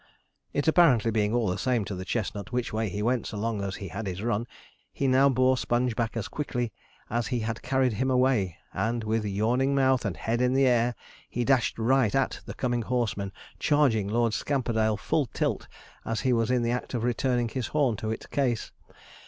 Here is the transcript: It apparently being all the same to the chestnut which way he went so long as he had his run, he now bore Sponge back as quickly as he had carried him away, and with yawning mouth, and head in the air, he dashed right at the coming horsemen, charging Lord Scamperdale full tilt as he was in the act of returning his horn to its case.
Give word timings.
It 0.51 0.67
apparently 0.67 1.11
being 1.11 1.31
all 1.31 1.45
the 1.47 1.59
same 1.59 1.85
to 1.85 1.93
the 1.93 2.03
chestnut 2.05 2.51
which 2.51 2.73
way 2.73 2.89
he 2.89 3.03
went 3.03 3.27
so 3.27 3.37
long 3.37 3.61
as 3.63 3.75
he 3.75 3.89
had 3.89 4.07
his 4.07 4.23
run, 4.23 4.47
he 4.91 5.05
now 5.05 5.29
bore 5.29 5.57
Sponge 5.59 5.95
back 5.95 6.17
as 6.17 6.27
quickly 6.27 6.73
as 7.11 7.27
he 7.27 7.41
had 7.41 7.61
carried 7.61 7.93
him 7.93 8.09
away, 8.09 8.57
and 8.73 9.03
with 9.03 9.23
yawning 9.23 9.75
mouth, 9.75 10.03
and 10.03 10.17
head 10.17 10.41
in 10.41 10.55
the 10.55 10.65
air, 10.65 10.95
he 11.29 11.45
dashed 11.45 11.77
right 11.77 12.15
at 12.15 12.39
the 12.47 12.55
coming 12.55 12.81
horsemen, 12.81 13.31
charging 13.59 14.07
Lord 14.07 14.33
Scamperdale 14.33 14.97
full 14.97 15.27
tilt 15.27 15.67
as 16.03 16.21
he 16.21 16.33
was 16.33 16.49
in 16.49 16.63
the 16.63 16.71
act 16.71 16.95
of 16.95 17.03
returning 17.03 17.49
his 17.49 17.67
horn 17.67 17.95
to 17.97 18.09
its 18.09 18.25
case. 18.25 18.71